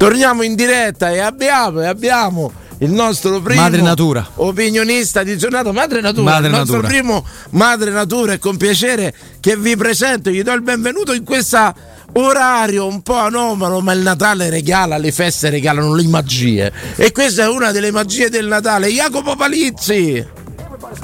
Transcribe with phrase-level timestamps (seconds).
[0.00, 4.26] Torniamo in diretta e abbiamo, e abbiamo il nostro primo Madre Natura.
[4.36, 6.88] opinionista di giornata Madre Natura, Madre il nostro Natura.
[6.88, 11.74] primo Madre Natura e con piacere che vi presento, gli do il benvenuto in questo
[12.14, 17.42] orario un po' anomalo, ma il Natale regala, le feste regalano le magie e questa
[17.42, 20.26] è una delle magie del Natale, Jacopo Palizzi.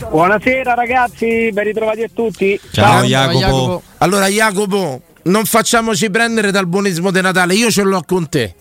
[0.08, 2.58] Buonasera ragazzi, ben ritrovati a tutti.
[2.72, 3.82] Ciao, Jacopo.
[3.98, 8.54] Allora Jacopo, non facciamoci prendere dal buonismo di Natale, io ce l'ho con te,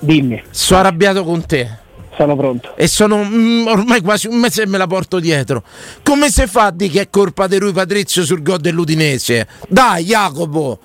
[0.00, 1.68] Dimmi, sono arrabbiato con te.
[2.16, 2.74] sono pronto.
[2.76, 5.62] e sono mm, ormai quasi un mese e me la porto dietro.
[6.02, 9.46] Come si fa di che è colpa di lui Patrizio sul gol dell'Udinese?
[9.68, 10.78] Dai, Jacopo!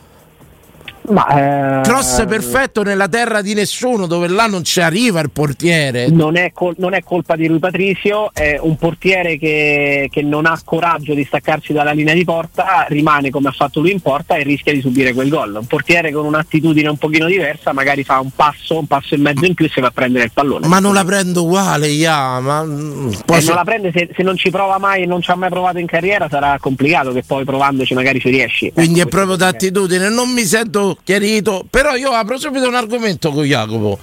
[1.10, 6.10] Ma, eh, Cross perfetto nella terra di nessuno, dove là non ci arriva il portiere.
[6.10, 10.46] Non è, col- non è colpa di lui Patrizio, è un portiere che, che non
[10.46, 14.36] ha coraggio di staccarsi dalla linea di porta, rimane come ha fatto lui in porta
[14.36, 15.56] e rischia di subire quel gol.
[15.60, 19.46] Un portiere con un'attitudine un pochino diversa magari fa un passo, un passo e mezzo
[19.46, 20.68] in più e si va a prendere il pallone.
[20.68, 24.10] Ma non la prendo uguale, ja, ma mm, poi E se- non la prende se,
[24.16, 27.12] se non ci prova mai e non ci ha mai provato in carriera sarà complicato
[27.12, 28.72] che poi provandoci magari ci riesci.
[28.74, 30.10] quindi è Ecco, proprio questo d'attitudine.
[30.10, 33.98] Non mi sento chiarito, però io apro subito un argomento con Jacopo.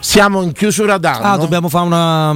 [0.00, 2.32] Siamo in chiusura d'anno Ah, dobbiamo fare una.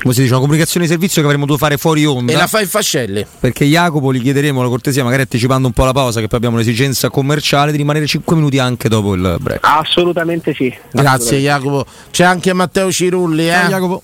[0.00, 2.32] come si dice, una comunicazione di servizio che avremmo dovuto fare fuori onda.
[2.32, 3.24] e la fai in fascelli.
[3.38, 6.56] Perché Jacopo gli chiederemo la cortesia, magari anticipando un po' la pausa, che poi abbiamo
[6.56, 9.60] un'esigenza commerciale, di rimanere 5 minuti anche dopo il break.
[9.62, 10.72] Assolutamente sì.
[10.92, 11.84] Grazie Jacopo.
[12.10, 13.52] C'è anche Matteo Cirulli, eh?
[13.52, 14.02] Ciao, Jacopo.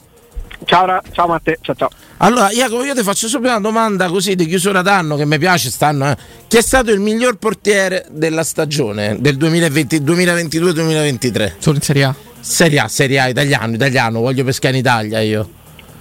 [0.64, 1.90] Ciao, ciao Matteo, ciao ciao.
[2.18, 5.70] Allora, Jacopo, io ti faccio subito una domanda così di chiusura d'anno che mi piace
[5.70, 6.10] stanno.
[6.10, 6.16] Eh.
[6.48, 11.52] Chi è stato il miglior portiere della stagione del 2020 2022-2023?
[11.58, 12.14] Solo in Serie A.
[12.40, 15.48] Serie A, Serie A, italiano, italiano, voglio pescare in Italia io.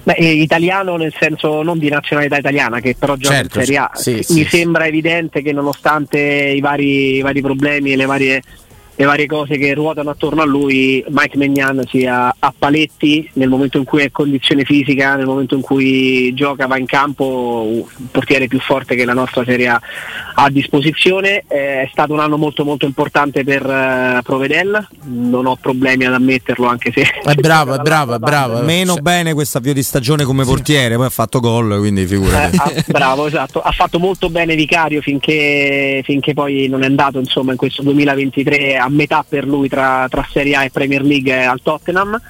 [0.04, 3.80] Beh, eh, italiano nel senso non di nazionalità italiana, che però gioca Certo, in Serie
[3.80, 3.92] A.
[3.96, 8.44] sì, Mi sì, sembra evidente che nonostante i vari, i vari problemi e le varie,
[8.98, 13.78] le varie cose che ruotano attorno a lui, Mike Megnan sia a paletti nel momento
[13.78, 18.08] in cui è in condizione fisica, nel momento in cui gioca, va in campo, un
[18.12, 19.82] portiere più forte che la nostra Serie A
[20.36, 21.44] ha a disposizione.
[21.48, 26.14] Eh, è stato un anno molto molto importante per eh, Provedel, non ho problemi ad
[26.14, 27.02] ammetterlo anche se...
[27.02, 28.62] È bravo, è bravo, è bravo.
[28.62, 32.08] Meno Cioè, bene questo avvio di stagione come portiere, poi ha fatto gol, quindi Eh,
[32.08, 32.58] figurati.
[32.58, 33.62] ha- bravo, esatto.
[33.62, 38.78] Ha fatto molto bene Vicario finché, finché poi non è andato insomma, in questo 2023
[38.86, 42.22] a metà per lui tra, tra Serie A e Premier League al Tottenham.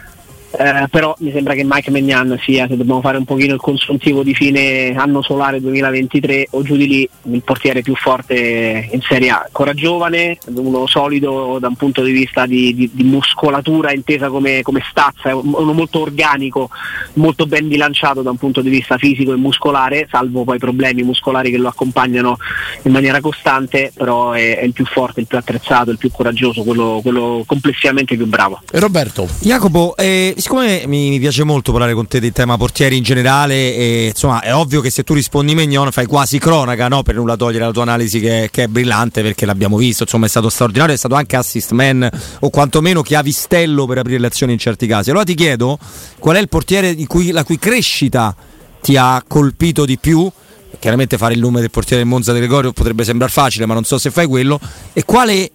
[0.57, 4.23] Eh, però mi sembra che Mike Megnan sia, se dobbiamo fare un pochino il consuntivo
[4.23, 9.29] di fine anno solare 2023 o giù di lì, il portiere più forte in Serie
[9.29, 9.43] A.
[9.45, 14.61] Ancora giovane, uno solido da un punto di vista di, di- di muscolatura intesa come,
[14.61, 16.69] come stazza, è uno molto organico,
[17.13, 21.51] molto ben bilanciato da un punto di vista fisico e muscolare, salvo poi problemi muscolari
[21.51, 22.37] che lo accompagnano
[22.83, 26.63] in maniera costante, però è, è il più forte, il più attrezzato, il più coraggioso,
[26.63, 28.61] quello, quello complessivamente più bravo.
[28.71, 33.01] Roberto, Jacopo, eh, siccome mi, mi piace molto parlare con te del tema portieri in
[33.01, 37.01] generale, e, insomma è ovvio che se tu rispondi Mignon fai quasi cronaca, no?
[37.01, 40.29] per nulla togliere la tua analisi che, che è brillante perché l'abbiamo visto, insomma è
[40.29, 42.07] stato straordinario, è stato anche assist man
[42.41, 45.09] o quantomeno chiavistello per aprire le azioni in certi casi.
[45.09, 45.79] Allora ti chiedo
[46.19, 48.35] qual è il portiere cui, la cui crescita
[48.81, 50.31] ti ha colpito di più?
[50.77, 53.83] Chiaramente fare il nome del portiere del Monza De Gregorio potrebbe sembrare facile, ma non
[53.83, 54.59] so se fai quello.
[54.93, 55.49] E quale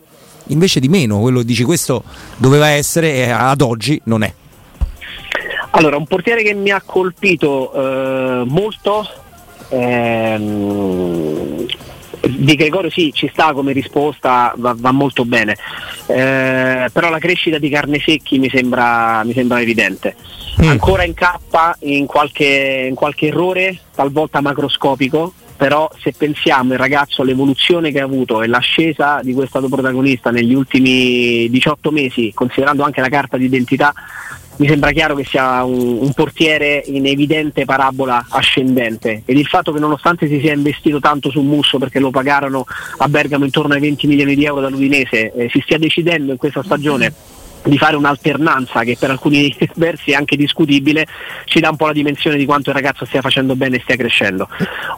[0.49, 2.03] invece di meno, quello dici questo
[2.39, 4.34] doveva essere e ad oggi non è.
[5.72, 9.06] Allora, un portiere che mi ha colpito eh, molto,
[9.69, 11.66] ehm,
[12.26, 15.56] di Gregorio sì, ci sta come risposta, va, va molto bene,
[16.06, 20.16] Eh, però la crescita di Carnesecchi mi sembra, mi sembra evidente.
[20.69, 27.92] Ancora incappa in qualche, in qualche errore, talvolta macroscopico, però se pensiamo il ragazzo all'evoluzione
[27.92, 33.09] che ha avuto e l'ascesa di questo protagonista negli ultimi 18 mesi, considerando anche la
[33.09, 33.94] carta d'identità,
[34.60, 39.22] mi sembra chiaro che sia un, un portiere in evidente parabola ascendente.
[39.25, 42.66] Ed il fatto che nonostante si sia investito tanto su Musso perché lo pagarono
[42.98, 46.62] a Bergamo intorno ai 20 milioni di euro dall'Udinese, eh, si stia decidendo in questa
[46.62, 47.12] stagione
[47.62, 51.07] di fare un'alternanza che per alcuni versi è anche discutibile,
[51.45, 53.97] ci dà un po' la dimensione di quanto il ragazzo stia facendo bene e stia
[53.97, 54.48] crescendo.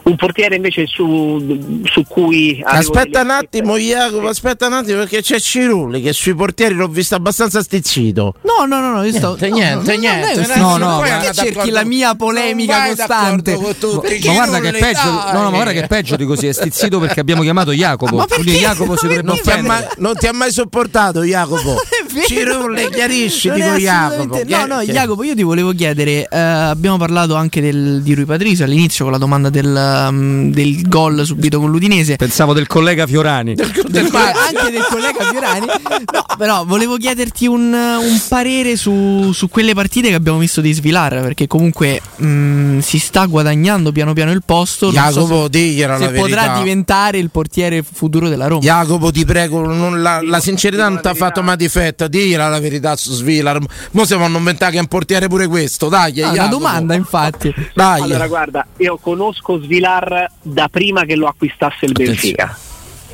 [0.03, 2.61] Un portiere invece su, su cui...
[2.63, 7.15] aspetta un attimo, Jacopo, aspetta un attimo perché c'è Cirulli che sui portieri l'ho visto
[7.15, 8.35] abbastanza stizzito.
[8.41, 9.37] No, no, no, no, io sto.
[9.39, 9.49] Niente,
[9.93, 13.57] no, niente, no, niente, No, no, perché cerchi la mia polemica costante.
[13.57, 16.99] Ma guarda che peggio, no, no, ma guarda che è peggio di così, è stizzito
[16.99, 18.15] perché abbiamo chiamato Jacopo.
[18.15, 18.65] Ma Quindi perché?
[18.65, 19.95] Jacopo si dovrebbe Non ti, ha mai, offendere.
[19.97, 21.75] non ti ha mai sopportato, Jacopo.
[22.13, 22.25] Vero.
[22.27, 24.41] Cirulle, chiarisci, dico Jacopo.
[24.47, 28.13] No, no, Che- che- Jacopo, io ti volevo chiedere, eh, abbiamo parlato anche del- di
[28.13, 32.15] Rui Patricio all'inizio con la domanda del, um, del gol subito con l'Udinese.
[32.15, 33.55] Pensavo del collega Fiorani.
[33.55, 33.81] Del co-
[34.17, 35.65] anche del collega Fiorani.
[35.65, 40.71] No, però volevo chiederti un, un parere su, su quelle partite che abbiamo visto di
[40.71, 44.91] Svilar, perché comunque mh, si sta guadagnando piano piano il posto.
[44.91, 45.59] non so Jacopo, se-
[45.97, 46.21] se verità.
[46.21, 48.61] potrà diventare il portiere futuro della Roma.
[48.61, 52.02] Jacopo, ti prego, non la, la sincerità non ti ha fatto mai difetto.
[52.07, 53.59] Digliela la verità su Svilar.
[53.91, 55.89] Mo si vanno a inventare che è un portiere pure questo.
[55.89, 57.53] Dai, è una domanda, infatti.
[57.73, 58.01] Dai.
[58.01, 62.57] Allora, guarda, io conosco Svilar da prima che lo acquistasse il Benfica.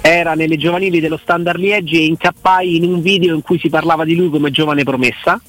[0.02, 4.06] Era nelle giovanili dello Standard Liegi e incappai in un video in cui si parlava
[4.06, 5.40] di lui come giovane promessa.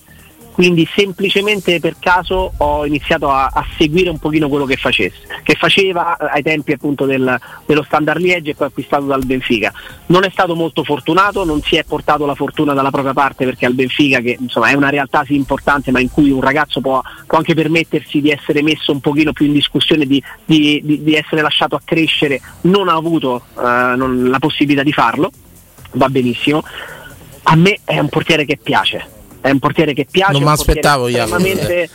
[0.52, 5.54] Quindi semplicemente per caso ho iniziato a, a seguire un pochino quello che, facesse, che
[5.54, 9.72] faceva eh, ai tempi appunto del- dello Standard Liegi e poi acquistato dal Benfica.
[10.06, 13.64] Non è stato molto fortunato, non si è portato la fortuna dalla propria parte perché
[13.64, 17.00] al Benfica, che insomma è una realtà sì importante, ma in cui un ragazzo può,
[17.26, 21.14] può anche permettersi di essere messo un pochino più in discussione, di, di- di- di
[21.14, 23.62] essere lasciato a crescere, non ha avuto eh,
[23.96, 25.30] non- la possibilità di farlo,
[25.92, 26.62] va benissimo.
[27.44, 29.18] A me è un portiere che piace.
[29.42, 30.32] È un portiere che piace.
[30.32, 31.36] Non è mi aspettavo, Jacopo.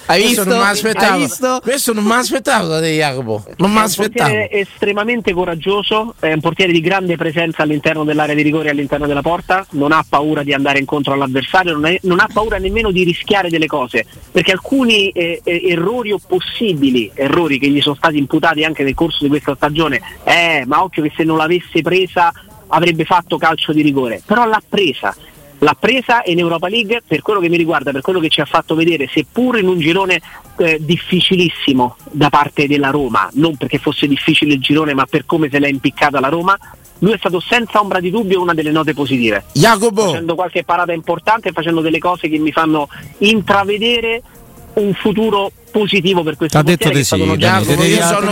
[0.07, 0.43] Hai visto?
[0.45, 1.17] non mi Hai aspettavo.
[1.19, 1.59] visto?
[1.61, 3.43] Questo non mi aspettavo da te, Jacopo.
[3.57, 4.29] Non mi è un aspettavo.
[4.31, 9.05] portiere estremamente coraggioso, è un portiere di grande presenza all'interno dell'area di rigore e all'interno
[9.05, 12.89] della porta, non ha paura di andare incontro all'avversario, non, è- non ha paura nemmeno
[12.89, 17.95] di rischiare delle cose, perché alcuni eh, eh, errori o possibili errori che gli sono
[17.95, 21.81] stati imputati anche nel corso di questa stagione, eh, ma occhio che se non l'avesse
[21.83, 22.33] presa
[22.67, 25.15] avrebbe fatto calcio di rigore, però l'ha presa.
[25.59, 28.45] L'ha presa in Europa League per quello che mi riguarda, per quello che ci ha
[28.45, 30.19] fatto vedere, seppur in un girone
[30.57, 35.49] eh, difficilissimo da parte della Roma, non perché fosse difficile il girone, ma per come
[35.49, 36.57] se l'è impiccata la Roma,
[36.99, 39.45] lui è stato senza ombra di dubbio una delle note positive.
[39.53, 42.87] Jacopo, Facendo qualche parata importante facendo delle cose che mi fanno
[43.19, 44.21] intravedere
[44.75, 48.01] un futuro positivo per questo detto portiere di che è stato sì, te devi- io
[48.05, 48.31] sono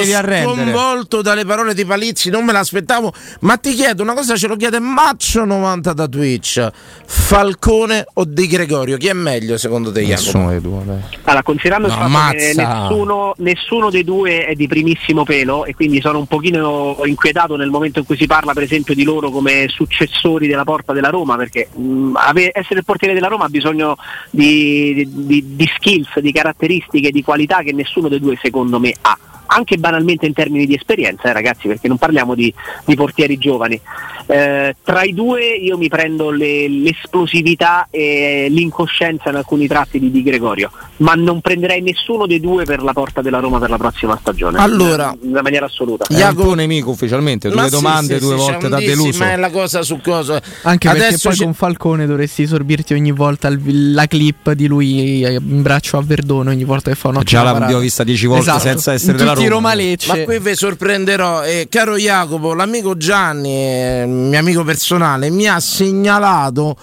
[0.53, 3.13] sconvolto dalle parole di Palizzi, non me l'aspettavo.
[3.41, 6.69] Ma ti chiedo una cosa, ce lo chiede Maccio90 da Twitch:
[7.05, 8.95] Falcone o Di Gregorio?
[8.97, 10.21] Chi è meglio secondo te, Jacopo?
[10.23, 10.83] Nessuno dei due.
[10.85, 10.99] dai.
[11.23, 12.79] Allora, considerando No, il fatto che ammazza.
[12.87, 17.69] nessuno, nessuno dei due è di primissimo pelo e quindi sono un pochino inquietato nel
[17.69, 21.35] momento in cui si parla per esempio di loro come successori della porta della Roma
[21.35, 22.13] perché mh,
[22.53, 23.97] essere il portiere della Roma ha bisogno
[24.29, 27.31] di, di- di skills, di caratteristiche, di qualità
[27.63, 29.17] che nessuno dei due secondo me ha
[29.53, 32.53] anche banalmente in termini di esperienza, eh, ragazzi, perché non parliamo di,
[32.85, 33.79] di portieri giovani.
[34.25, 40.11] Eh, tra i due io mi prendo le- l'esplosività e l'incoscienza in alcuni tratti di
[40.11, 43.77] Di Gregorio, ma non prenderei nessuno dei due per la porta della Roma per la
[43.77, 44.59] prossima stagione.
[44.59, 46.05] Allora- in maniera assoluta.
[46.09, 49.19] Un tuo nemico ufficialmente, due Ma sì, domande, sì, due sì, volte da deluso.
[49.19, 50.41] Ma è la cosa su cosa.
[50.63, 54.67] Anche perché Adesso poi c'è- con Falcone dovresti sorbirti ogni volta il- la clip di
[54.67, 58.25] lui eh, in braccio a Verdone ogni volta che fa una Già l'abbiamo vista dieci
[58.25, 58.59] volte Esatto.
[58.59, 59.47] senza essere In della Roma.
[59.47, 60.07] Roma-Lecce.
[60.17, 65.59] Ma qui vi sorprenderò, eh, caro Jacopo, l'amico Gianni, eh, mio amico personale, mi ha
[65.59, 66.75] segnalato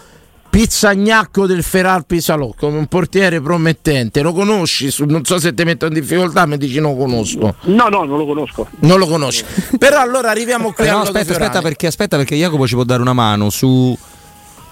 [0.51, 4.21] Pizzagnacco del Feral Pisalò come un portiere promettente.
[4.21, 4.93] Lo conosci?
[5.07, 7.55] Non so se ti metto in difficoltà, mi dici non lo conosco.
[7.63, 8.67] No, no, non lo conosco.
[8.81, 9.45] Non lo conosci.
[9.79, 13.01] Però allora arriviamo qui Eh, no, aspetta, aspetta perché, aspetta perché Jacopo ci può dare
[13.01, 13.97] una mano su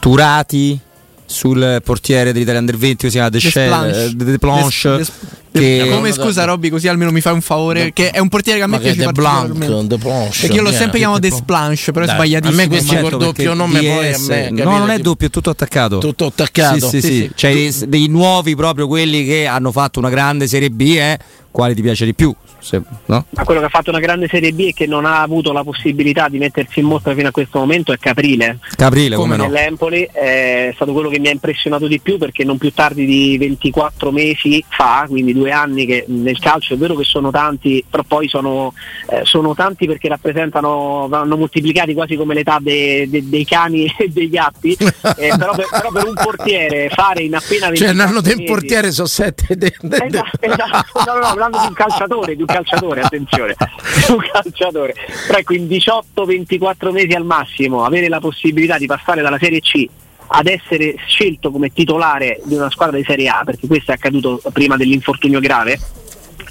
[0.00, 0.78] Turati,
[1.24, 4.04] sul portiere dell'Italia Under 20 che si chiama De Shell, Planche.
[4.04, 5.06] eh, De Planche,
[5.58, 6.44] che- Come No, scusa.
[6.44, 7.92] Robby, così almeno mi fai un favore.
[7.92, 9.86] Che è un portiere che a me piace De Blanc, particolarmente.
[9.96, 10.76] De Planche, Perché io l'ho viene.
[10.76, 12.60] sempre chiamato Desplanche, però è sbagliatissimo.
[12.60, 15.30] a me questo col doppio nome poi a DS me, no, non è doppio, è
[15.30, 15.98] tutto attaccato.
[15.98, 16.88] Tutto attaccato.
[16.88, 17.14] Sì, sì, Sì, sì.
[17.22, 17.30] sì.
[17.34, 21.18] C'è dei, dei nuovi proprio quelli che hanno fatto una grande Serie B, eh?
[21.50, 22.32] quali ti piace di più?
[22.60, 23.24] Se- no?
[23.30, 25.62] Ma quello che ha fatto una grande Serie B e che non ha avuto la
[25.64, 28.58] possibilità di mettersi in mostra fino a questo momento è Caprile.
[28.76, 29.44] Caprile, come, no?
[29.44, 33.38] Nell'Empoli è stato quello che mi ha impressionato di più perché non più tardi di
[33.38, 38.02] 24 mesi fa, quindi due anni che nel calcio è vero che sono tanti, però
[38.06, 38.72] poi sono,
[39.10, 44.08] eh, sono tanti perché rappresentano, vanno moltiplicati quasi come l'età de- de- dei cani e
[44.08, 48.00] dei gatti, eh, però, per, però per un portiere fare in appena 24 Cioè, un
[48.00, 49.56] anno del portiere sono sette.
[49.56, 51.02] de- de- Esatto, esatto.
[51.06, 53.54] No, no, no, parlando di un calciatore, di un calciatore, attenzione,
[54.06, 54.94] di un calciatore.
[55.26, 59.86] Però ecco, in 18-24 mesi al massimo avere la possibilità di passare dalla Serie C
[60.28, 64.40] ad essere scelto come titolare di una squadra di Serie A, perché questo è accaduto
[64.52, 65.78] prima dell'infortunio grave,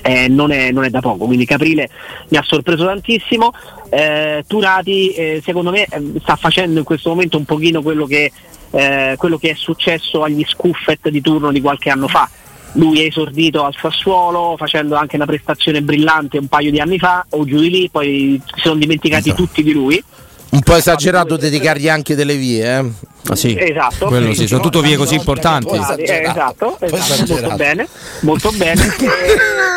[0.02, 1.90] eh, non, è, non è da poco, quindi Caprile
[2.30, 3.52] mi ha sorpreso tantissimo.
[3.90, 8.32] Eh, Turati eh, secondo me eh, sta facendo in questo momento un pochino quello che,
[8.72, 12.30] eh, quello che è successo agli Scuffet di turno di qualche anno fa.
[12.74, 17.26] Lui è esordito al Sassuolo facendo anche una prestazione brillante un paio di anni fa
[17.30, 19.44] o giù di lì, poi si sono dimenticati Esatto.
[19.44, 20.04] tutti di lui
[20.50, 23.16] Un po' esagerato dedicargli anche delle vie, eh?
[23.30, 23.56] Ah, sì.
[23.58, 25.76] Esatto, Quello sì, sono tutto vie così no, importanti.
[25.76, 27.34] Eh, esatto, esatto, esagerato.
[27.34, 27.88] molto bene,
[28.22, 28.96] molto bene.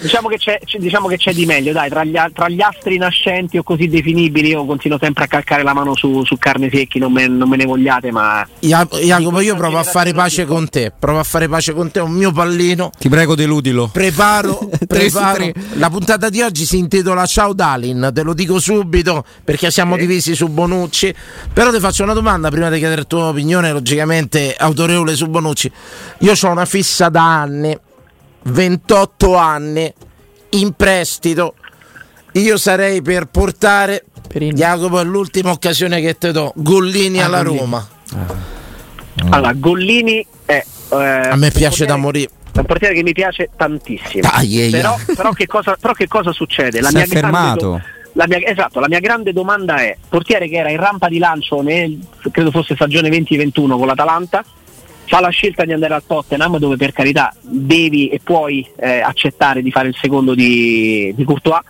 [0.00, 3.58] Diciamo, che c'è, diciamo che c'è di meglio, dai, tra gli, tra gli astri nascenti
[3.58, 7.12] o così definibili io continuo sempre a calcare la mano su, su carne secchi, non
[7.12, 10.92] me, non me ne vogliate, ma Ja- Jacopo, io provo a fare pace con te.
[10.96, 12.90] Provo a fare pace con te, è un mio pallino.
[12.96, 13.88] Ti prego, deludilo.
[13.88, 15.50] Preparo, preparo.
[15.74, 20.34] La puntata di oggi si intitola Ciao Dalin, te lo dico subito perché siamo divisi
[20.34, 21.14] su Bonucci.
[21.52, 25.70] Però ti faccio una domanda prima di chiedere la tua opinione, logicamente autorevole su Bonucci.
[26.20, 27.76] Io ho una fissa da anni,
[28.42, 29.92] 28 anni,
[30.50, 31.54] in prestito.
[32.32, 34.54] Io sarei per portare Perini.
[34.54, 36.52] Jacopo, è l'ultima occasione che te do.
[36.56, 37.58] Gollini Ah, alla Gollini.
[37.60, 37.88] Roma.
[39.30, 40.64] allora Gollini è...
[40.90, 42.30] eh, A me piace da morire.
[42.52, 44.28] È un portiere che mi piace tantissimo.
[44.30, 44.70] Dai, eia.
[44.80, 46.82] però, però che cosa, però che cosa succede?
[46.84, 47.82] Si è grande
[48.14, 51.62] la mia, esatto, la mia grande domanda è: portiere che era in rampa di lancio
[51.62, 51.98] nel
[52.30, 54.44] credo fosse stagione 2021 con l'Atalanta,
[55.06, 59.62] fa la scelta di andare al Tottenham, dove per carità devi e puoi eh, accettare
[59.62, 61.62] di fare il secondo di, di Courtois.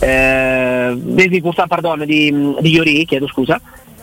[0.00, 3.60] Eh, di Courtois, pardon, di, di Iori, chiedo scusa.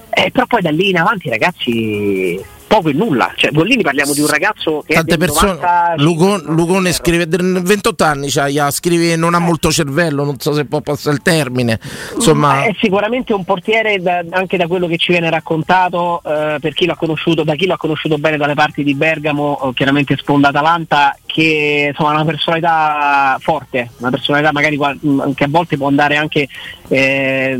[0.10, 2.40] Eh, però poi da lì in avanti, ragazzi,
[2.72, 3.34] poco e nulla.
[3.36, 5.54] Cioè, Gollini parliamo di un ragazzo che Tante persone.
[5.56, 10.54] 95, Lugon- Lugone eh, scrive: 28 anni, c'ha, scrive non ha molto cervello, non so
[10.54, 11.80] se può passare il termine.
[12.16, 16.58] Insomma, Ma è sicuramente un portiere da- anche da quello che ci viene raccontato eh,
[16.62, 20.16] per chi l'ha conosciuto, da chi l'ha conosciuto bene dalle parti di Bergamo, o chiaramente
[20.16, 25.78] sponda Atalanta, che insomma ha una personalità forte, una personalità magari mh, che a volte
[25.78, 26.48] può andare anche
[26.90, 27.58] eh,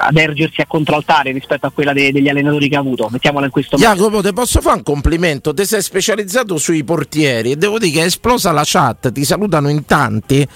[0.00, 3.50] ad ergersi a contraltare rispetto a quella de- degli allenatori che ha avuto, mettiamola in
[3.50, 3.88] questo modo.
[3.88, 5.54] Jacopo, ti posso fare un complimento?
[5.54, 9.10] Ti sei specializzato sui portieri e devo dire che è esplosa la chat.
[9.10, 10.46] Ti salutano in tanti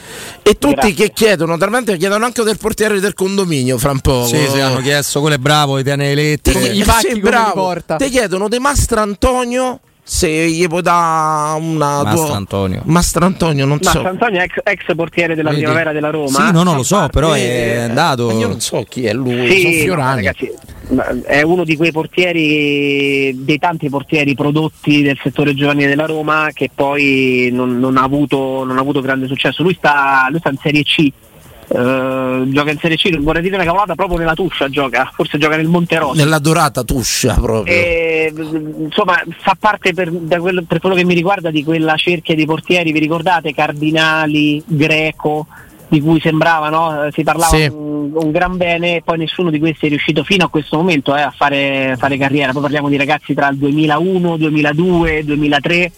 [0.43, 0.95] e tutti Grazie.
[0.95, 3.79] che chiedono, talmente chiedono anche del portiere del condominio.
[3.79, 6.39] Fra un po', Sì, sì, hanno chiesto, quello è bravo, ti tiene.
[6.43, 7.55] Come gli pacchi, li bravo.
[7.55, 7.97] porta.
[7.97, 12.83] Ti chiedono di Mastro Antonio se gli puoi dare una Mastro tua- Antonio.
[12.87, 14.05] Mastro Antonio, non Ma so.
[14.05, 15.63] Antonio è ex, ex portiere della Vedi?
[15.63, 16.29] primavera della Roma.
[16.47, 18.27] Sì, no, no, lo so, parte- però è andato.
[18.27, 20.17] Ma io non so chi è lui, Sì, no, Fiorani.
[20.25, 20.53] ragazzi,
[20.89, 26.49] ma è uno di quei portieri, dei tanti portieri prodotti del settore giovanile della Roma
[26.53, 29.63] che poi non, non ha, avuto, non ha avuto grande successo.
[29.63, 31.09] Lui sta, lui sta in Serie C,
[31.75, 35.57] eh, gioca in Serie C, vorrei dire una cavolata, proprio nella Tuscia gioca, forse gioca
[35.57, 36.15] nel Monterosso.
[36.15, 37.73] Nella dorata tuscia proprio.
[37.75, 38.33] E,
[38.79, 42.45] insomma fa parte per, da quello, per quello che mi riguarda di quella cerchia di
[42.45, 45.47] portieri, vi ricordate Cardinali, Greco,
[45.89, 47.05] di cui sembrava, no?
[47.05, 47.65] Eh, si parlava Sì.
[47.71, 51.15] un, un gran bene e poi nessuno di questi è riuscito fino a questo momento
[51.15, 55.93] eh, a fare, fare carriera, poi parliamo di ragazzi tra il 2001, 2002, 2003.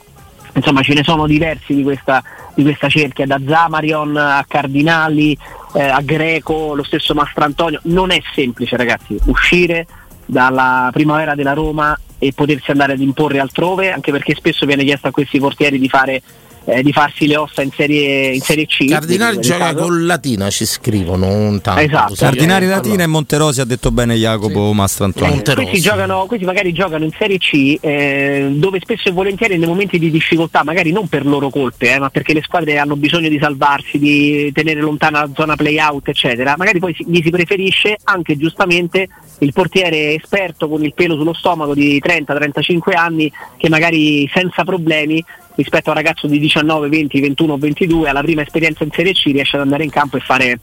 [0.55, 2.23] Insomma, ce ne sono diversi di questa,
[2.55, 5.37] di questa cerchia, da Zamarion a Cardinali,
[5.75, 7.81] eh, a Greco, lo stesso Mastrantonio.
[7.85, 9.87] Non è semplice, ragazzi, uscire
[10.27, 15.09] dalla primavera della Roma e potersi andare ad imporre altrove, anche perché spesso viene chiesto
[15.09, 16.23] a questi portieri di, fare,
[16.65, 18.87] eh, di farsi le ossa in serie, in serie C.
[18.87, 19.85] Cardinali gioca caso.
[19.85, 21.81] con Latina, ci scrivono un tanto.
[21.81, 22.15] Esatto.
[22.17, 25.35] Cardinali Allora, Latina e Monterosi ha detto bene Jacopo Mastro Antonio.
[25.35, 29.69] Monte- questi, giocano, questi magari giocano in Serie C eh, dove spesso e volentieri nei
[29.69, 33.29] momenti di difficoltà, magari non per loro colpe, eh, ma perché le squadre hanno bisogno
[33.29, 37.99] di salvarsi, di tenere lontana la zona play-out, eccetera, magari poi si- gli si preferisce
[38.05, 39.09] anche giustamente
[39.41, 45.23] il portiere esperto con il pelo sullo stomaco di 30-35 anni che magari senza problemi
[45.57, 49.23] rispetto a un ragazzo di 19, 20, 21, 22 alla prima esperienza in Serie C
[49.27, 50.59] riesce ad andare in campo e fare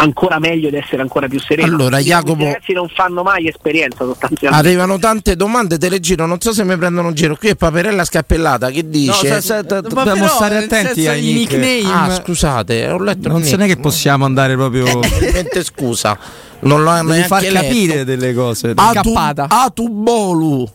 [0.00, 1.74] ancora meglio ed essere ancora più sereno.
[1.74, 4.66] Allora, Jacopo- questi ragazzi non fanno mai esperienza sostanzialmente.
[4.68, 7.34] Arrivano tante domande, te le giro, non so se mi prendono in giro.
[7.36, 9.40] Qui è Paperella Scappellata che No, dice...
[9.40, 11.82] se- se- Ma dobbiamo però, stare attenti ai nickname.
[11.92, 13.74] Ah, scusate, ho letto Non se nick.
[13.74, 14.84] che possiamo andare proprio.
[15.00, 16.16] Veramente scusa,
[16.60, 17.54] non l'ho Devi neanche far letto.
[17.54, 18.72] capire delle cose.
[18.76, 19.46] Atu, Cappata.
[19.48, 20.70] Atubolu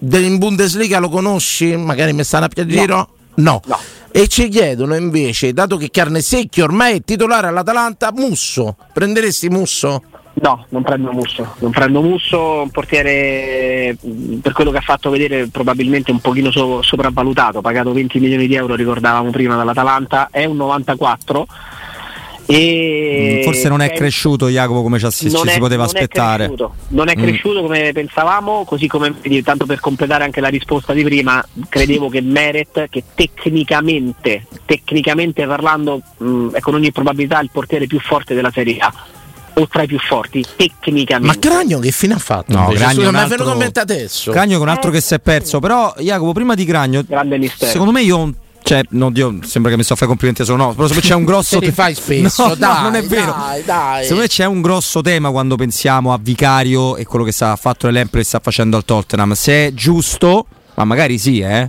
[0.00, 1.76] in Bundesliga lo conosci?
[1.76, 3.08] Magari mi stanno a a giro?
[3.34, 3.60] No.
[3.66, 3.78] No.
[4.12, 8.76] E ci chiedono invece, dato che Carne Secchio ormai è titolare all'Atalanta, Musso.
[8.92, 10.02] Prenderesti Musso?
[10.32, 15.10] No, non prendo Musso, non prendo Musso, un portiere mh, per quello che ha fatto
[15.10, 20.44] vedere probabilmente un pochino so- sopravvalutato, pagato 20 milioni di euro, ricordavamo prima dall'Atalanta, è
[20.44, 21.46] un 94
[22.50, 25.94] e Mm, Forse non è cresciuto Jacopo come ci, ci non si è- poteva non
[25.94, 26.44] è aspettare.
[26.46, 27.22] cresciuto, non è Mm.
[27.22, 32.20] cresciuto come pensavamo, così come tanto per completare anche la risposta di prima, credevo che
[32.20, 38.50] Meret, che tecnicamente, tecnicamente parlando, mh, è con ogni probabilità il portiere più forte della
[38.52, 38.92] Serie A,
[39.54, 41.38] o tra i più forti, Ma tecnicamente.
[41.48, 42.52] Cragno che fine ha fatto?
[42.56, 42.68] No?
[42.68, 44.30] Cragno Scusa, è è altro- venuto in mente adesso.
[44.30, 45.58] Cragno con un altro che si è perso.
[45.60, 47.04] Però, Jacopo, prima di Cragno,
[47.58, 48.32] secondo me io
[48.70, 51.14] cioè, no, Dio, sembra che mi sto a fare complimenti solo no, però se c'è
[51.14, 53.34] un grosso te li fai spesso, no, dai, no, non è vero.
[53.36, 54.02] Dai, dai.
[54.02, 57.56] Secondo me c'è un grosso tema quando pensiamo a Vicario e quello che sta, ha
[57.56, 59.32] fatto l'Empoli e sta facendo al Tottenham.
[59.32, 60.46] Se è giusto,
[60.76, 61.68] ma magari sì, eh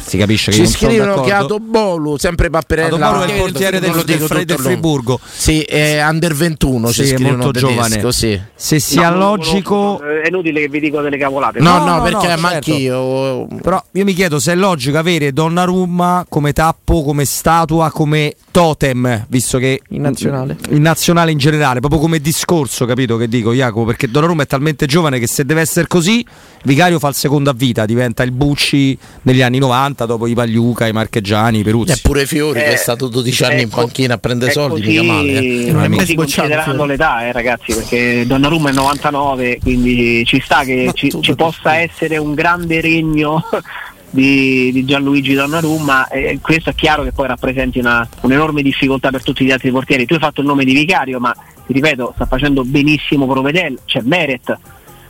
[0.00, 1.32] si capisce che ci scrivono che.
[1.32, 6.34] Adobolu sempre Papperella Adobolu è il portiere del, del, del tutto Friburgo sì è under
[6.34, 8.12] 21 Sì, ci è scrivono molto tedesco, giovane.
[8.12, 8.40] sì.
[8.54, 11.60] se sia No, logico È inutile che vi dico delle cavolate.
[11.60, 12.70] no No, no, no, perché no, ma certo.
[12.72, 18.34] anch'io Però io mi chiedo se è logico avere Donnarumma come tappo, come statua, come
[18.50, 20.56] totem, visto che In nazionale.
[20.70, 23.86] in nazionale in generale, proprio come discorso, capito che dico Jacopo?
[23.86, 26.24] Perché Donnarumma è talmente giovane che se deve essere così,
[26.64, 30.86] Vicario fa il secondo a vita, diventa il Bucci degli anni 90, dopo i Pagliuca,
[30.86, 31.92] i Marcheggiani, i Peruzzi.
[31.92, 34.54] è pure Fiori che Eh, è stato 12 anni in ecco, panchina a prendere è
[34.54, 35.72] soldi così- mica male eh.
[35.72, 40.90] Non è sbocciato, considerando l'età, eh, ragazzi, perché Donnarumma è 99, quindi ci sta che
[40.94, 43.42] ci, tu- ci possa essere un grande regno
[44.10, 49.22] di, di Gianluigi Donnarumma e questo è chiaro che poi rappresenti una, un'enorme difficoltà per
[49.22, 50.06] tutti gli altri portieri.
[50.06, 51.34] Tu hai fatto il nome di Vicario, ma
[51.66, 54.58] ti ripeto, sta facendo benissimo Provedel, c'è Meret.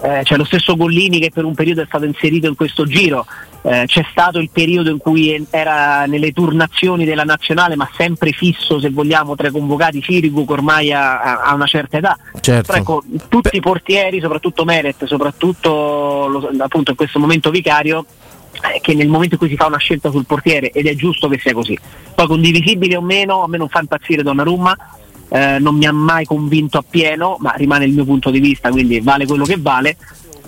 [0.03, 3.25] eh, c'è lo stesso Gollini che per un periodo è stato inserito in questo giro,
[3.63, 8.81] eh, c'è stato il periodo in cui era nelle turnazioni della nazionale ma sempre fisso
[8.81, 12.19] se vogliamo tra i convocati Sirigu che ormai ha, ha una certa età.
[12.41, 18.05] certo Però ecco, tutti i portieri, soprattutto Meret, soprattutto lo- appunto in questo momento Vicario,
[18.75, 21.29] eh, che nel momento in cui si fa una scelta sul portiere ed è giusto
[21.29, 21.79] che sia così.
[22.15, 24.77] Poi condivisibile o meno, a me non fa impazzire Donnarumma,
[25.29, 29.01] eh, non mi ha mai convinto appieno, ma rimane il mio punto di vista, quindi
[29.01, 29.97] vale quello che vale.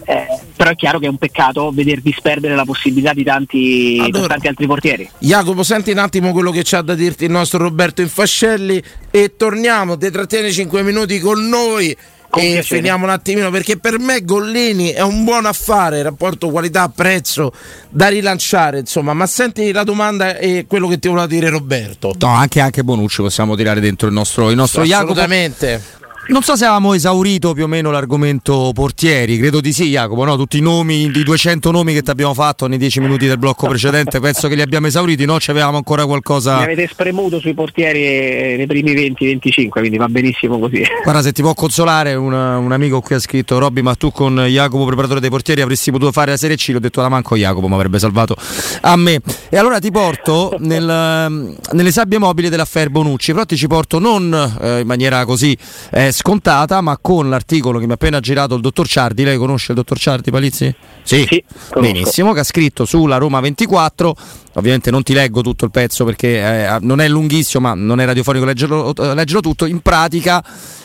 [0.06, 4.26] Eh, però è chiaro che è un peccato veder disperdere la possibilità di tanti, Allora-
[4.26, 5.08] tanti altri portieri.
[5.18, 9.96] Jacopo, senti un attimo quello che c'ha da dirti il nostro Roberto Infascelli e torniamo,
[9.96, 11.96] te trattieni 5 minuti con noi
[12.28, 12.76] Con e piacere.
[12.80, 17.52] finiamo un attimino perché per me Gollini è un buon affare, rapporto qualità-prezzo
[17.88, 22.14] da rilanciare, insomma, ma senti la domanda e quello che ti voleva dire Roberto.
[22.18, 25.12] No, anche, anche Bonucci possiamo tirare dentro il nostro, il nostro Jacopo.
[25.12, 26.02] Assolutamente.
[26.26, 30.36] Non so se avevamo esaurito più o meno l'argomento portieri, credo di sì Jacopo, no?
[30.36, 33.68] tutti i nomi, i 200 nomi che ti abbiamo fatto nei 10 minuti del blocco
[33.68, 35.38] precedente, penso che li abbiamo esauriti, no?
[35.38, 36.60] Ci avevamo ancora Mi qualcosa...
[36.60, 40.82] avete spremuto sui portieri eh, nei primi 20-25, quindi va benissimo così.
[41.02, 44.34] Guarda, se ti può consolare, un, un amico qui ha scritto: Robby, ma tu con
[44.48, 46.70] Jacopo, preparatore dei portieri, avresti potuto fare la Serie C.
[46.72, 48.34] L'ho detto da manco Jacopo, mi avrebbe salvato
[48.80, 49.20] a me.
[49.50, 53.32] E allora ti porto nel, ehm, nelle sabbie mobili dell'affair Bonucci.
[53.32, 54.32] Però ti ci porto non
[54.62, 55.54] eh, in maniera così
[55.90, 59.24] eh, scontata, ma con l'articolo che mi ha appena girato il dottor Ciardi.
[59.24, 60.74] Lei conosce il dottor Ciardi, Palizzi?
[61.02, 61.44] Sì, Sì,
[61.78, 62.32] benissimo.
[62.32, 64.16] Che ha scritto sulla Roma 24.
[64.54, 68.04] Ovviamente non ti leggo tutto il pezzo perché eh, non è lunghissimo, ma non è
[68.06, 69.66] radiofonico leggerlo, leggerlo tutto.
[69.66, 70.42] In pratica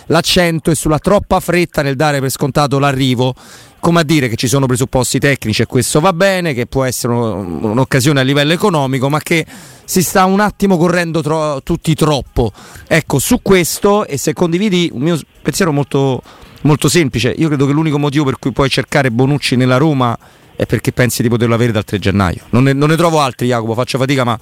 [0.09, 3.33] l'accento è sulla troppa fretta nel dare per scontato l'arrivo,
[3.79, 7.13] come a dire che ci sono presupposti tecnici e questo va bene, che può essere
[7.13, 9.45] un- un'occasione a livello economico, ma che
[9.85, 12.51] si sta un attimo correndo tro- tutti troppo.
[12.87, 16.21] Ecco, su questo, e se condividi un mio pensiero molto,
[16.61, 20.17] molto semplice, io credo che l'unico motivo per cui puoi cercare Bonucci nella Roma
[20.59, 22.41] è perché pensi di poterlo avere dal 3 gennaio.
[22.49, 24.37] Non ne, non ne trovo altri, Jacopo, faccio fatica, ma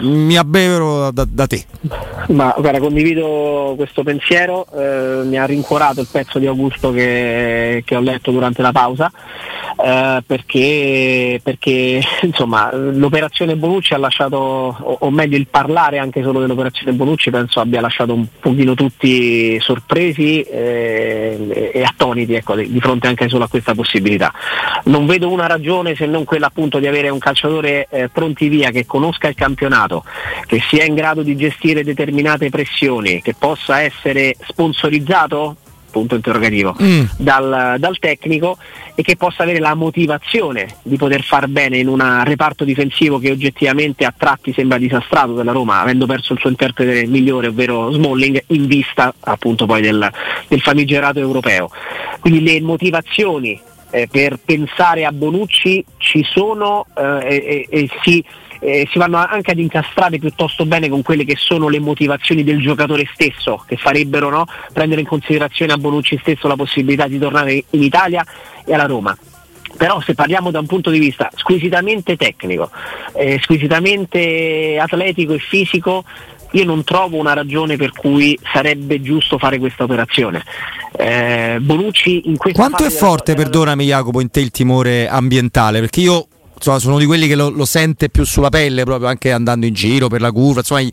[0.00, 1.62] mi abbevero da, da te.
[2.28, 7.96] Ma guarda, condivido questo pensiero, eh, mi ha rincuorato il pezzo di Augusto che, che
[7.96, 9.12] ho letto durante la pausa,
[9.80, 16.40] eh, perché, perché insomma, l'operazione Bonucci ha lasciato, o, o meglio il parlare anche solo
[16.40, 23.06] dell'operazione Bonucci, penso abbia lasciato un pochino tutti sorpresi eh, e attoniti ecco, di, fronte
[23.06, 24.32] anche solo a questa possibilità.
[24.84, 28.70] Non vedo una ragione se non quella appunto di avere un calciatore eh, pronti via
[28.70, 30.04] che conosca il campionato,
[30.46, 35.56] che sia in grado di gestire determinate pressioni, che possa essere sponsorizzato
[35.90, 37.04] punto interrogativo Mm.
[37.16, 38.56] dal, dal tecnico
[38.94, 43.30] e che possa avere la motivazione di poter far bene in un reparto difensivo che
[43.30, 48.42] oggettivamente a tratti sembra disastrato della Roma, avendo perso il suo interprete migliore, ovvero Smalling,
[48.48, 50.10] in vista appunto poi del,
[50.48, 51.70] del famigerato europeo.
[52.20, 58.22] Quindi le motivazioni eh, per pensare a Bonucci ci sono eh, e, e- e si,
[58.60, 62.60] eh, si vanno anche ad incastrare piuttosto bene con quelle che sono le motivazioni del
[62.60, 67.64] giocatore stesso, che farebbero no, prendere in considerazione a Bonucci stesso la possibilità di tornare
[67.70, 68.24] in Italia
[68.64, 69.16] e alla Roma.
[69.76, 72.70] Però se parliamo da un punto di vista squisitamente tecnico,
[73.14, 76.04] eh, squisitamente atletico e fisico,
[76.52, 80.42] io non trovo una ragione per cui sarebbe giusto fare questa operazione.
[80.96, 85.80] Eh, Bonucci in questa Quanto è forte, della- perdonami Jacopo, in te il timore ambientale?
[85.80, 86.26] Perché io
[86.58, 89.74] insomma, sono di quelli che lo, lo sente più sulla pelle, proprio anche andando in
[89.74, 90.92] giro per la curva, insomma i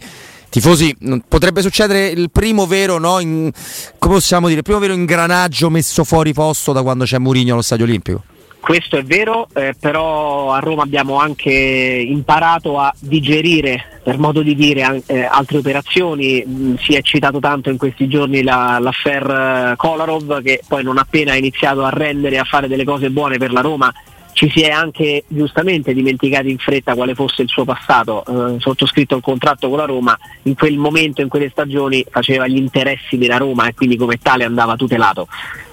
[0.50, 0.96] tifosi
[1.28, 3.52] potrebbe succedere il primo vero, no, in-
[3.98, 7.62] come possiamo dire, il primo vero ingranaggio messo fuori posto da quando c'è Mourinho allo
[7.62, 8.24] Stadio Olimpico.
[8.62, 14.56] questo è vero, eh, però a Roma abbiamo anche imparato a digerire, per modo di
[14.56, 16.44] dire, eh, altre operazioni.
[16.48, 19.30] Mm, si è citato tanto in questi giorni la, l'affair
[19.72, 23.52] eh, Kolarov che poi non appena iniziato a rendere a fare delle cose buone per
[23.52, 23.94] la Roma
[24.36, 29.16] ci si è anche giustamente dimenticati in fretta quale fosse il suo passato, eh, sottoscritto
[29.16, 33.38] il contratto con la Roma, in quel momento, in quelle stagioni faceva gli interessi della
[33.38, 35.30] Roma e quindi come tale andava tutelato.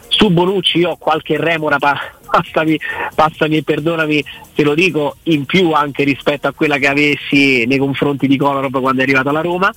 [0.07, 2.79] Su Bonucci io ho qualche remora, passami,
[3.17, 7.79] passami e perdonami te lo dico, in più anche rispetto a quella che avessi nei
[7.79, 9.73] confronti di Kolarov quando è arrivato alla Roma,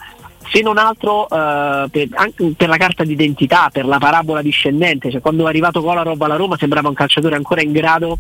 [0.48, 5.22] se non altro eh, per, anche per la carta d'identità, per la parabola discendente, cioè
[5.22, 8.20] quando è arrivato Kolarov alla Roma sembrava un calciatore ancora in grado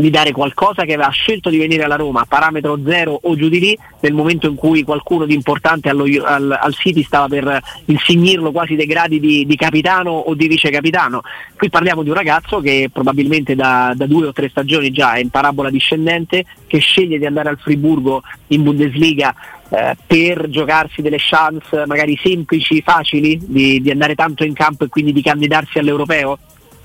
[0.00, 3.58] di dare qualcosa che aveva scelto di venire alla Roma, parametro zero o giù di
[3.58, 8.52] lì, nel momento in cui qualcuno di importante allo, al, al, City stava per insignirlo
[8.52, 11.22] quasi dei gradi di, di, capitano o di vice capitano.
[11.56, 15.20] Qui parliamo di un ragazzo che probabilmente da, da, due o tre stagioni già è
[15.20, 19.34] in parabola discendente, che sceglie di andare al Friburgo in Bundesliga
[19.70, 24.88] eh, per giocarsi delle chance magari semplici, facili, di, di andare tanto in campo e
[24.88, 26.38] quindi di candidarsi all'europeo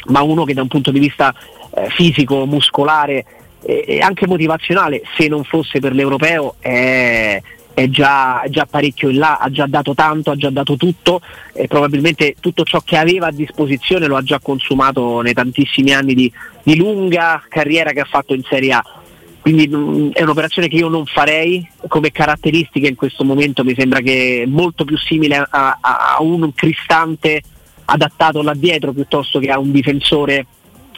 [0.05, 1.33] ma uno che da un punto di vista
[1.75, 3.25] eh, fisico, muscolare
[3.61, 7.41] e, e, anche motivazionale, se non fosse per l'europeo, è,
[7.73, 11.21] è, già, è, già, parecchio in là, ha già dato tanto, ha già dato tutto
[11.53, 16.13] e probabilmente tutto ciò che aveva a disposizione lo ha già consumato nei tantissimi anni
[16.13, 16.31] di,
[16.61, 18.83] di lunga carriera che ha fatto in Serie A.
[19.39, 23.75] Quindi mh, mm, è un'operazione che io non farei, come caratteristiche in questo momento mi
[23.75, 27.41] sembra che è molto più simile a, a, a un cristante
[27.85, 30.45] adattato là dietro piuttosto che a un difensore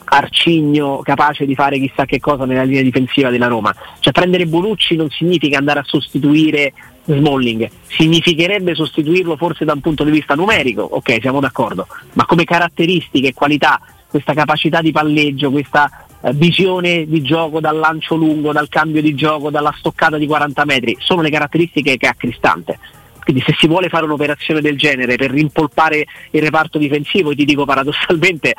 [0.06, 3.74] arcigno capace di fare chissà che cosa nella linea difensiva della Roma.
[4.00, 6.74] Cioè prendere Bonucci non significa andare a sostituire
[7.06, 12.46] Smalling, significherebbe sostituirlo forse da un punto di vista numerico, ok siamo d'accordo, ma come
[12.46, 18.70] caratteristiche, qualità, questa capacità di palleggio, questa eh, visione di gioco dal lancio lungo, dal
[18.70, 22.80] cambio di gioco, dalla stoccata di 40 metri, sono le caratteristiche che ha Cristante.
[23.24, 27.65] Quindi se si vuole fare un'operazione del genere per rimpolpare il reparto difensivo, ti dico
[27.65, 28.54] paradossalmente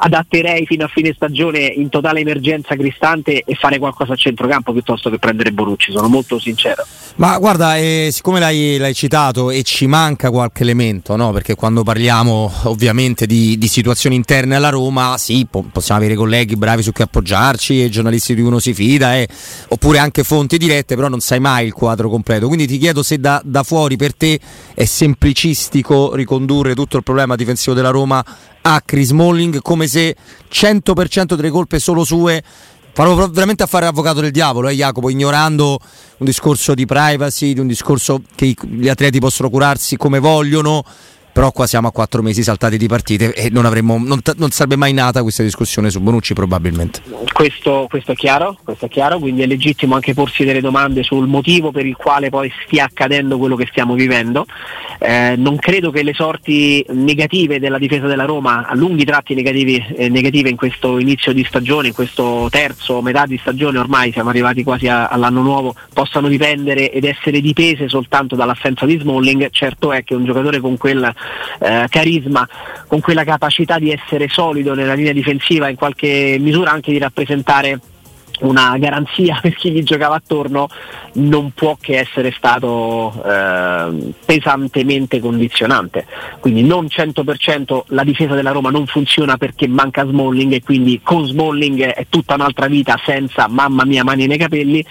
[0.00, 5.10] adatterei fino a fine stagione in totale emergenza Cristante e fare qualcosa a centrocampo piuttosto
[5.10, 6.84] che prendere Bonucci, sono molto sincero.
[7.16, 11.32] Ma guarda, eh, siccome l'hai, l'hai, citato e ci manca qualche elemento, no?
[11.32, 16.54] perché quando parliamo ovviamente di, di, situazioni interne alla Roma, sì, po- possiamo avere colleghi
[16.54, 19.28] bravi su cui appoggiarci e giornalisti di uno si fida, eh,
[19.68, 22.46] oppure anche fonti dirette, però non sai mai il quadro completo.
[22.46, 24.38] Quindi ti chiedo se da, da fuori per te
[24.74, 28.24] è semplicistico ricondurre tutto il problema difensivo della Roma
[28.70, 30.14] a Chris Molling come se
[30.52, 32.42] 100% delle colpe solo sue.
[32.92, 35.78] Farò veramente a fare l'avvocato del diavolo, eh, Jacopo, ignorando
[36.18, 40.84] un discorso di privacy, di un discorso che gli atleti possono curarsi come vogliono,
[41.38, 44.74] però qua siamo a quattro mesi saltati di partite e non, avremmo, non, non sarebbe
[44.74, 47.00] mai nata questa discussione su Bonucci probabilmente.
[47.32, 51.28] Questo, questo, è chiaro, questo, è chiaro, quindi è legittimo anche porsi delle domande sul
[51.28, 54.46] motivo per il quale poi stia accadendo quello che stiamo vivendo.
[54.98, 59.76] Eh, non credo che le sorti negative della difesa della Roma, a lunghi tratti negativi,
[59.96, 64.30] eh, negative in questo inizio di stagione, in questo terzo, metà di stagione ormai siamo
[64.30, 69.50] arrivati quasi a, all'anno nuovo, possano dipendere ed essere dipese soltanto dall'assenza di Smalling.
[69.50, 71.14] Certo è che un giocatore con quel
[71.60, 72.48] eh, carisma,
[72.86, 77.80] con quella capacità di essere solido nella linea difensiva, in qualche misura anche di rappresentare
[78.40, 80.68] una garanzia per chi gli giocava attorno
[81.14, 86.06] non può che essere stato eh, pesantemente condizionante.
[86.40, 91.26] Quindi non 100% la difesa della Roma non funziona perché manca Smalling e quindi con
[91.26, 94.84] Smalling è tutta un'altra vita senza mamma mia mani nei capelli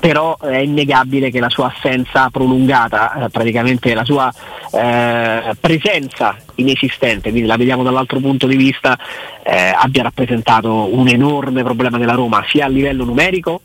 [0.00, 4.32] però è innegabile che la sua assenza prolungata, eh, praticamente la sua
[4.72, 8.98] eh, presenza inesistente, quindi la vediamo dall'altro punto di vista,
[9.42, 13.60] eh, abbia rappresentato un enorme problema della Roma, sia a livello numerico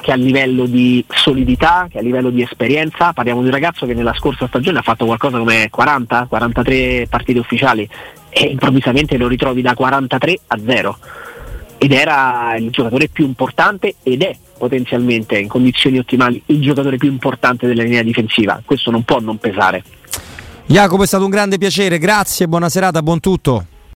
[0.00, 3.12] che a livello di solidità, che a livello di esperienza.
[3.12, 7.88] Parliamo di un ragazzo che nella scorsa stagione ha fatto qualcosa come 40-43 partite ufficiali
[8.28, 10.98] e improvvisamente lo ritrovi da 43 a 0
[11.78, 17.08] ed era il giocatore più importante ed è potenzialmente in condizioni ottimali il giocatore più
[17.08, 18.60] importante della linea difensiva.
[18.64, 19.82] Questo non può non pesare.
[20.66, 23.64] Jacopo è stato un grande piacere, grazie, buona serata, buon tutto.